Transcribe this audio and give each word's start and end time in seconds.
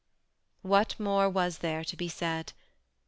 What 0.63 0.99
more 0.99 1.29
was 1.29 1.59
there 1.59 1.83
to 1.83 1.95
be 1.95 2.09
said 2.09 2.53